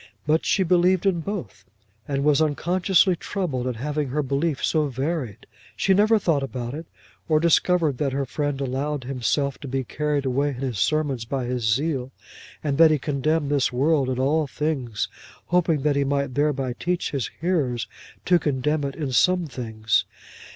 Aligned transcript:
But 0.25 0.47
she 0.47 0.63
believed 0.63 1.05
in 1.05 1.19
both, 1.19 1.63
and 2.07 2.23
was 2.23 2.41
unconsciously 2.41 3.15
troubled 3.15 3.67
at 3.67 3.75
having 3.75 4.07
her 4.07 4.23
belief 4.23 4.65
so 4.65 4.87
varied. 4.87 5.45
She 5.75 5.93
never 5.93 6.17
thought 6.17 6.41
about 6.41 6.73
it, 6.73 6.87
or 7.29 7.39
discovered 7.39 7.99
that 7.99 8.11
her 8.11 8.25
friend 8.25 8.59
allowed 8.59 9.03
himself 9.03 9.59
to 9.59 9.67
be 9.67 9.83
carried 9.83 10.25
away 10.25 10.47
in 10.47 10.55
his 10.55 10.79
sermons 10.79 11.23
by 11.25 11.45
his 11.45 11.71
zeal, 11.71 12.09
and 12.63 12.79
that 12.79 12.89
he 12.89 12.97
condemned 12.97 13.51
this 13.51 13.71
world 13.71 14.09
in 14.09 14.17
all 14.17 14.47
things, 14.47 15.07
hoping 15.49 15.83
that 15.83 15.95
he 15.95 16.03
might 16.03 16.33
thereby 16.33 16.73
teach 16.79 17.11
his 17.11 17.29
hearers 17.39 17.85
to 18.25 18.39
condemn 18.39 18.83
it 18.83 18.95
in 18.95 19.11
some 19.11 19.45
things. 19.45 20.05